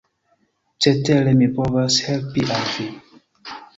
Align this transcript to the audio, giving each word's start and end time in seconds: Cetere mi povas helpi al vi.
Cetere 0.85 1.33
mi 1.41 1.49
povas 1.59 1.99
helpi 2.07 2.47
al 2.57 2.65
vi. 2.73 2.87